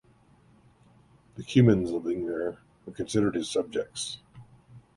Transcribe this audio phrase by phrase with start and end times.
[1.35, 2.57] The Cumans living there
[2.87, 4.17] were considered his subjects.